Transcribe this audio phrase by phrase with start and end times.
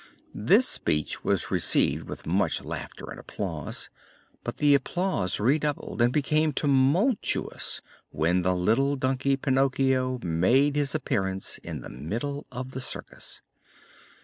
[0.33, 3.91] This speech was received with much laughter and applause,
[4.43, 11.59] but the applause redoubled and became tumultuous when the little donkey Pinocchio made his appearance
[11.59, 13.41] in the middle of the circus.